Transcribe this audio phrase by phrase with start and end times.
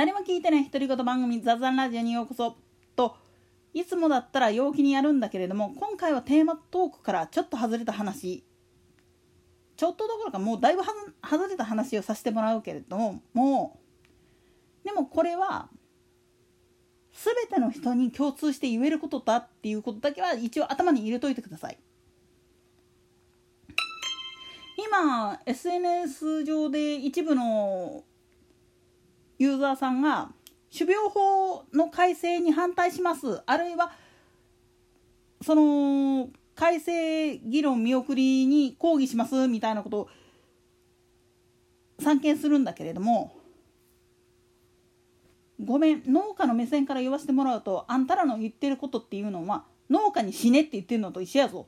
[0.00, 2.56] 誰も聞いてない独り言番組「ザザンラジオ」にようこそ
[2.96, 3.18] と
[3.74, 8.42] いつもだったら陽気にやるんだけれども今回はテーマトークからちょっと外れた話
[9.76, 10.82] ちょっとどころかもうだいぶ
[11.22, 13.78] 外れた話をさせてもらうけれどもも
[14.82, 15.68] うでもこれは
[17.12, 21.78] 全ての人に共通して言えることだっていうことだけは一応頭に入れといてください。
[24.78, 28.04] 今 SNS 上で一部の
[29.40, 30.30] ユーザーさんが
[30.70, 33.90] 種苗法の改正に反対しますあるいは
[35.42, 40.08] その改正議論見送りに抗議しますみたいなことを
[41.98, 43.34] 散見するんだけれども
[45.58, 51.66] ごめん農家の目線から言わせてもらうとあんたらの言ってることっていうのは農家に死ねって言ってるのと一緒やぞ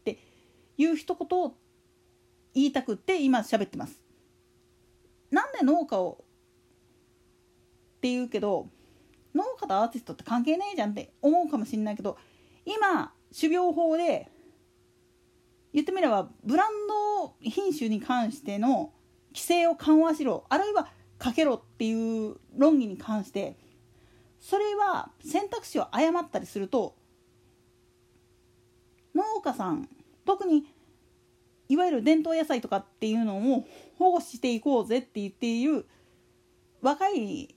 [0.00, 0.20] って
[0.78, 1.54] いう一言を
[2.54, 4.02] 言いたくって今喋ってます。
[5.30, 6.24] なんで農家を
[8.00, 8.70] って言うけど
[9.34, 12.16] 農家とアーティストって関係ねえじゃんって思うかもしんないけど
[12.64, 14.30] 今種苗法で
[15.74, 18.92] 言ってみればブランド品種に関しての
[19.34, 21.92] 規制を緩和しろあるいはかけろってい
[22.28, 23.58] う論議に関して
[24.40, 26.96] それは選択肢を誤ったりすると
[29.14, 29.90] 農家さん
[30.24, 30.64] 特に
[31.68, 33.66] いわゆる伝統野菜とかっていうのを
[33.98, 35.86] 保護していこうぜって言っている
[36.80, 37.54] 若い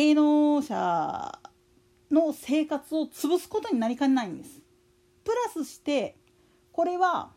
[0.00, 1.40] 営農者
[2.12, 4.62] の生活を潰すことになりかねないんです。
[5.24, 6.16] プラスして
[6.70, 7.32] これは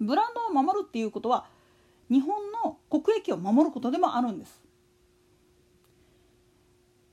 [0.00, 1.46] ブランドを守るっていうことは
[2.08, 4.62] 日本の国益を守ることでもあるんです。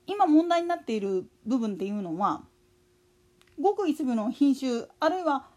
[0.06, 2.44] 今問題になっている部分っていうのは
[3.60, 5.48] ごく一部の品種あるいは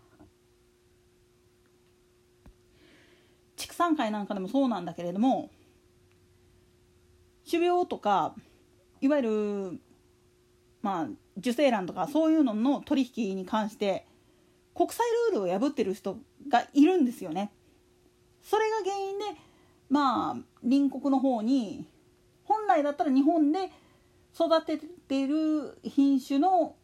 [3.56, 5.50] 畜産会なんかでもそうなんだけれども
[7.48, 8.34] 種苗とか
[9.00, 9.80] いわゆる
[10.82, 14.06] まあ受精卵とかそういうのの取引に関して
[14.74, 16.18] 国際ルールを破ってる人
[16.48, 17.52] がいるんですよね。
[18.42, 19.24] それが原因で
[19.88, 21.86] まあ隣国の方に
[22.44, 23.70] 本来だったら日本で
[24.34, 24.78] 育て
[25.08, 26.76] てる品種の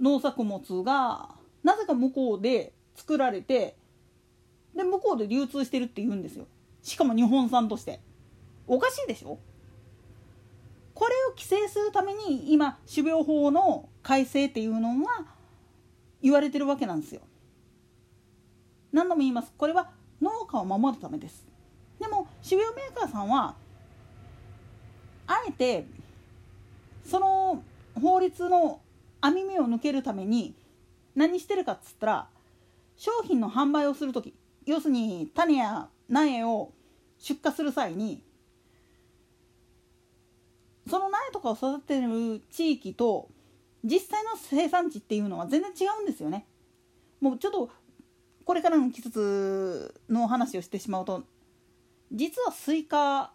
[0.00, 1.30] 農作物が
[1.64, 3.76] なぜか向こうで作られて
[4.74, 6.46] で向こうで流通してるって言うんですよ。
[6.82, 8.00] しかも日本産として。
[8.68, 9.38] おかしいでしょ？
[10.96, 15.26] これを規制するために今種苗法の改正っていうのが
[16.22, 17.20] 言われてるわけなんですよ。
[18.92, 19.52] 何度も言います。
[19.58, 19.90] これは
[20.22, 21.44] 農家を守るためです。
[22.00, 23.54] でも種苗メーカーさんは
[25.26, 25.86] あえて
[27.04, 27.62] その
[28.00, 28.80] 法律の
[29.20, 30.54] 網目を抜けるために
[31.14, 32.28] 何してるかっつったら
[32.96, 34.32] 商品の販売をする時
[34.64, 36.72] 要するに種や苗を
[37.18, 38.22] 出荷する際に
[41.30, 43.28] その苗とかを育てる地域と
[43.84, 46.46] 実際の生産地っていうのは全然違うんですよね。
[47.20, 47.70] もうちょっと
[48.44, 51.24] これからの季節の話をしてしまうと
[52.12, 53.32] 実はスイカ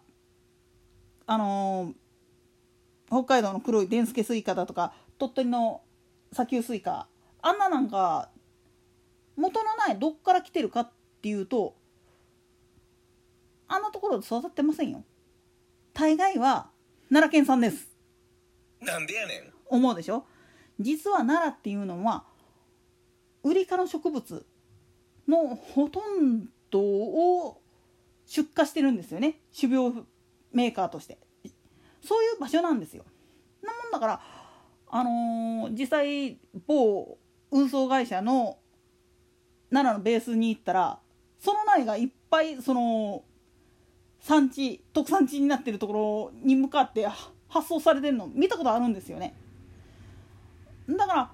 [1.26, 1.92] あの
[3.08, 5.82] 北海道の黒いでんすけスイカだとか鳥取の
[6.32, 7.08] 砂丘スイカ
[7.42, 8.30] あんななんか
[9.36, 11.76] 元の苗どっから来てるかってっていうと
[13.68, 15.04] あんなところで育ってませんよ
[15.94, 16.68] 大概は
[17.12, 17.90] 奈良県産です。
[18.80, 19.52] なんでやねん。
[19.66, 20.24] 思うでしょ？
[20.80, 22.24] 実は奈良っていうのは
[23.42, 24.46] ウリ科の植物
[25.28, 27.60] のほとんどを
[28.24, 29.40] 出荷してるんですよね。
[29.54, 29.92] 種苗
[30.52, 31.18] メーカーとして。
[32.02, 33.04] そういう場所なんですよ。
[33.62, 34.20] なもんだから
[34.88, 37.18] あのー、実際某
[37.50, 38.56] 運送会社の
[39.70, 40.98] 奈良のベースに行ったら
[41.38, 43.22] その苗がいっぱいその
[44.22, 47.06] 産地特産地になってるところに向かって
[47.48, 49.34] 発送されてるの見たことあるんですよね。
[50.88, 51.30] だから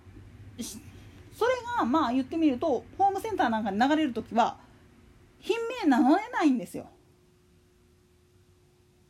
[0.59, 4.59] それがまあ言ってみるとホームセンターなんかに流れる時は
[5.38, 6.87] 品名名乗れないんですよ。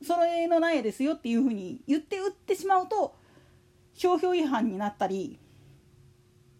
[0.02, 3.14] それの苗ですよっていうふうに言って売ってしまうと
[3.94, 5.38] 商標違反になったり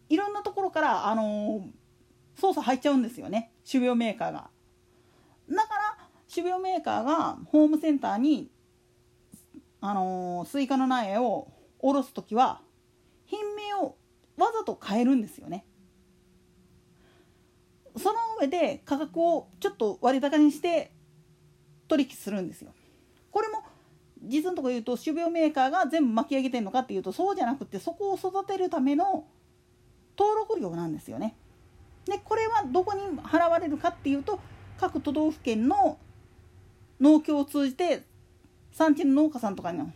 [0.08, 1.66] いろんなところからあの
[2.37, 3.52] 操作入っちゃうんですよね。
[3.69, 4.50] 種苗メーカーが。
[5.50, 5.88] だから
[6.38, 8.50] 種苗メーカーがホームセンターに、
[9.81, 11.49] あのー、スイカの苗を
[11.81, 12.61] おろす時は
[13.26, 13.96] 品名を
[14.37, 15.64] わざと変えるんですよね。
[17.96, 20.93] その上で価格をちょっと割高にして
[21.88, 22.73] 取引するんですよ。
[23.32, 23.64] これも
[24.23, 29.26] 実のところ言うと種苗メーカーが全部巻き上げてるのかっていうとそうじゃなくてそこを育てるための
[30.17, 31.37] 登録料なんですよね。
[32.05, 34.38] でこれはどこに払われるかっていうと
[34.79, 35.99] 各都道府県の
[37.00, 38.02] 農協を通じて
[38.72, 39.92] 産地の農家さんとかの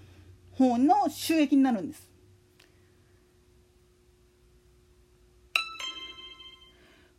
[0.52, 2.08] 方の収益になるんです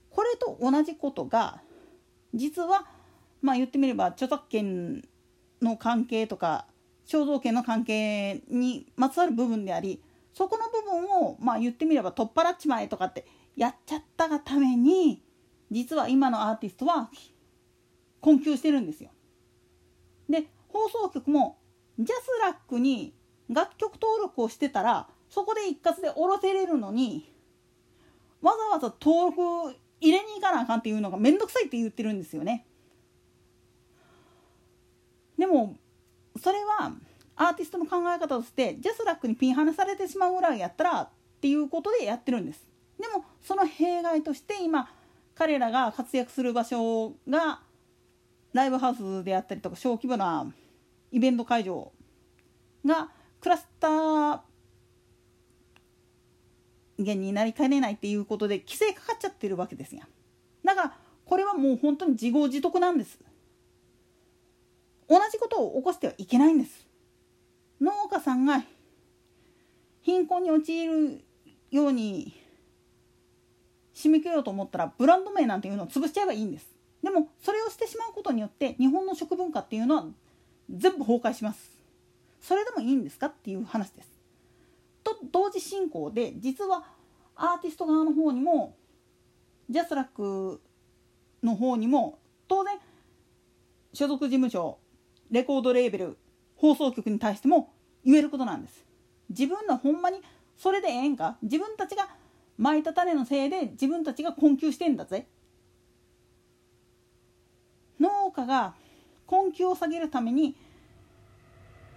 [0.09, 1.61] これと同じことが
[2.33, 2.85] 実は
[3.41, 5.03] まあ言ってみれば著作権
[5.61, 6.65] の関係とか
[7.05, 10.01] 肖像権の関係にまつわる部分であり
[10.33, 13.25] そこの部分をまあ言ってみれば取っ払っちまえとかって
[13.55, 15.21] やっちゃったがために
[15.69, 17.09] 実は今のアーティストは
[18.21, 19.09] 困窮してるんですよ。
[20.73, 21.57] 放送局も
[21.99, 22.11] ジャス
[22.41, 23.13] ラックに
[23.49, 27.31] 楽曲登録をしてたらそこで一括で下ろせれるのに
[28.41, 32.65] わざわざ登録入れに行かなあかんっていうのが面倒くさいって言ってるんですよね。
[35.37, 35.75] でも
[36.41, 36.93] それは
[37.35, 41.09] アーティストの考え方としてジャスラックにピンハネされてしまうぐらいやったらっ
[41.41, 42.67] ていうことでやってるんです。
[42.99, 44.89] でもその弊害として今
[45.35, 47.61] 彼らが活躍する場所が
[48.53, 50.51] ライブハウスであったりとか小規模な
[51.13, 51.91] イベント会場
[52.85, 54.39] がクラスター
[56.97, 60.07] 源になりかねないっていうことで規制かかっちゃってるわけですや
[60.65, 63.19] だからこれはもう本当に自業自得なんです。
[65.07, 66.87] 同じことを起こしてはいけないんです。
[67.79, 68.63] 農家さんが
[70.01, 71.23] 貧困に陥る
[71.71, 72.33] ように
[73.93, 76.67] 締め切ろうと思ったらブランド名なんていうのを潰しちゃえばいいんです。
[77.03, 80.05] でもそれをしてしまうことによって日本の食文化っていうのは
[80.73, 81.71] 全部崩壊します。
[82.41, 84.09] それでもいいんですかっていう話です。
[85.03, 86.83] と同時進行で実は
[87.35, 88.75] アーティスト側の方にも
[89.69, 90.61] ジャスラック
[91.41, 92.77] の方にも当然
[93.93, 94.77] 所属事務所
[95.29, 96.17] レコードレーベル
[96.55, 97.73] 放送局に対しても
[98.05, 98.85] 言えることなんです。
[99.29, 100.21] 自分のほんまに
[100.57, 101.37] それでええんか？
[101.41, 102.07] 自分たちが
[102.57, 105.27] まいた種のせいで自分たちが困窮してんだぜ。
[107.99, 108.75] 農家が
[109.33, 110.55] 困窮を下げるために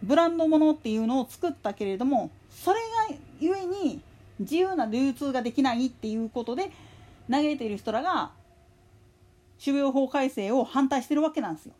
[0.02, 2.80] ブランド物っていうのを作ったけれどもそれ
[3.10, 4.00] がゆえに
[4.38, 6.70] 自由な流通ができないっていうことで
[7.30, 8.30] 嘆いている人らが
[9.62, 11.74] 種苗法改正を反対してるわけなんですよ。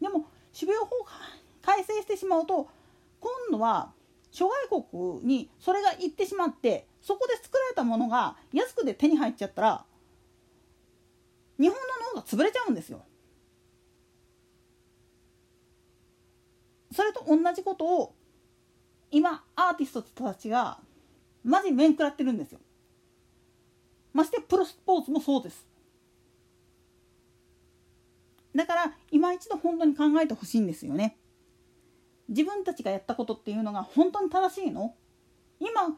[0.00, 0.26] でも
[0.56, 0.90] 種苗法
[1.62, 2.68] 改正してしまうと
[3.20, 3.90] 今度は
[4.30, 4.84] 諸外
[5.20, 9.84] 国にそれが行ってしまってそこで作られたものが安くで手に入っちゃったら
[11.58, 11.82] 日本の
[12.14, 13.02] 脳が潰れちゃうんですよ。
[16.92, 18.14] それと同じことを
[19.10, 20.78] 今アーティストたちが
[21.44, 22.60] マジ面食らってるんですよ。
[24.12, 25.66] ましてプロスポーツもそうです。
[28.54, 31.16] だから今一度本当に考えてほしいんですよね。
[32.28, 34.94] 自分たちがやったことっていうのが本当に正しいの？
[35.60, 35.96] 今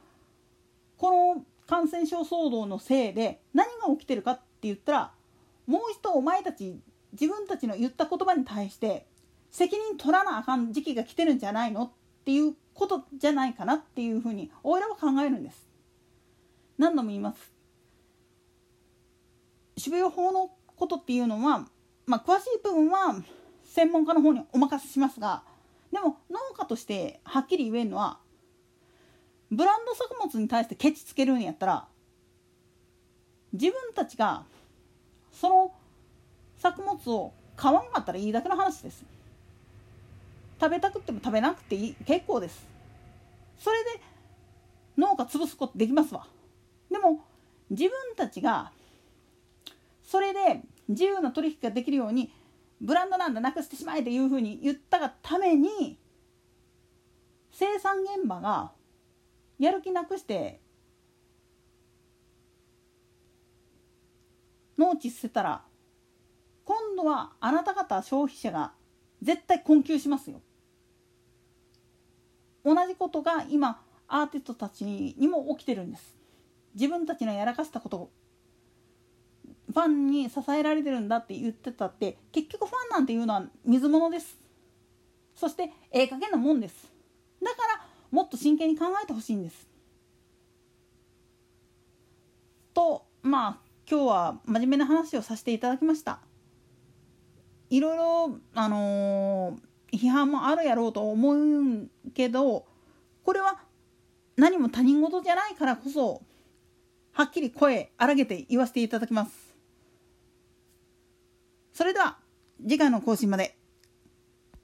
[0.96, 5.12] この感染症騒動のせいで何が起きてるかって言ったら
[5.66, 6.78] もう一度お前たち
[7.12, 9.06] 自分たちの言った言葉に対して
[9.54, 11.90] 責任取らなあかん時期が来てるんじゃないのっ
[12.24, 15.68] ていうことじゃないかなっていうふうにおいらは考えるんです。
[16.76, 17.52] 何度も言います。
[19.80, 21.68] 種苗法のことっていうのは、
[22.04, 23.14] まあ、詳しい部分は
[23.64, 25.44] 専門家の方にお任せしますが
[25.92, 28.18] でも農家としてはっきり言えるのは
[29.52, 31.86] ブランド作物に対してケチつけるんやったら
[33.52, 34.42] 自分たちが
[35.32, 35.72] その
[36.58, 39.13] 作物を買わんかったらいいだけの話です。
[40.64, 41.94] 食べたくても食べなくていい。
[42.06, 42.66] 結構です。
[43.58, 44.00] それで
[44.96, 46.26] 農家潰すことできますわ。
[46.90, 47.22] でも
[47.68, 48.72] 自分たちが
[50.02, 52.32] それで自由な取引ができるように
[52.80, 55.98] ブランドなんだなくしてしまえというふうに言ったがために
[57.52, 58.72] 生産現場が
[59.58, 60.60] やる気なくして
[64.78, 65.62] 農地捨てたら
[66.64, 68.72] 今度はあなた方消費者が
[69.22, 70.40] 絶対困窮しますよ。
[72.64, 76.16] 同じことが今アーティストたちにも起きてるんです。
[76.74, 78.10] 自分たちのやらかしたこと
[79.68, 84.38] ファンに支えられてるんだって言ってたって結局ファンなんていうのは水物です。
[85.34, 86.92] そしてええ加減なもんです。
[87.42, 89.68] だからもっと真剣に考えてほしいんです。
[92.72, 93.58] とまあ
[93.90, 96.20] 今日は真面目な話をさせていただきました。
[97.70, 102.66] いろいろあのー批判もあるやろうと思うけど
[103.24, 103.58] これは
[104.36, 106.22] 何も他人事じゃないからこそ
[107.12, 109.54] はっきり声荒げて言わせていただきます。
[111.72, 112.18] それでは
[112.60, 113.56] 次回の更新まで。